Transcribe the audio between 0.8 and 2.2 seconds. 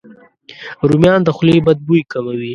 رومیان د خولې بد بوی